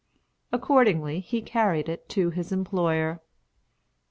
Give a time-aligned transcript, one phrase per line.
[0.51, 3.21] Accordingly he carried it to his employer.